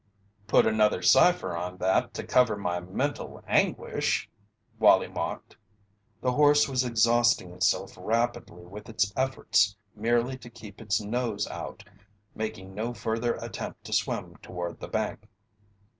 [0.47, 4.27] "Put another cipher on that to cover my mental anguish!"
[4.79, 5.57] Wallie mocked.
[6.21, 11.83] The horse was exhausting itself rapidly with its efforts merely to keep its nose out,
[12.33, 15.29] making no further attempt to swim toward the bank.